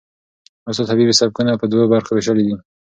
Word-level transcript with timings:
استاد 0.69 0.87
حبیبي 0.91 1.13
سبکونه 1.19 1.51
په 1.59 1.65
دوو 1.71 1.91
برخو 1.93 2.11
وېشلي 2.13 2.43
دي. 2.47 2.55